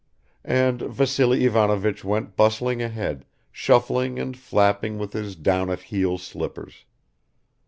And 0.43 0.81
Vassily 0.81 1.45
Ivanovich 1.45 2.03
went 2.03 2.35
bustling 2.35 2.81
ahead, 2.81 3.23
shuffling 3.51 4.17
and 4.17 4.35
flapping 4.35 4.97
with 4.97 5.13
his 5.13 5.35
down 5.35 5.69
at 5.69 5.81
heel 5.93 6.17
slippers. 6.17 6.85